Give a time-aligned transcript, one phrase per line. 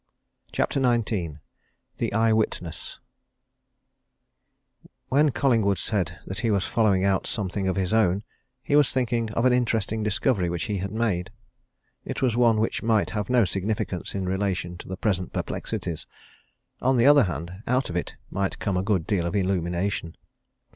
[0.51, 1.35] CHAPTER XIX
[1.97, 2.99] THE EYE WITNESS
[5.09, 8.23] When Collingwood said that he was following out something of his own,
[8.63, 11.29] he was thinking of an interesting discovery which he had made.
[12.03, 16.07] It was one which might have no significance in relation to the present perplexities
[16.81, 20.17] on the other hand, out of it might come a good deal of illumination.